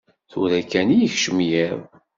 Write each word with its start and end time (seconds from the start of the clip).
Tura 0.29 0.61
kan 0.71 0.87
i 0.89 0.97
yekcem 1.01 1.37
yiḍ. 1.49 1.79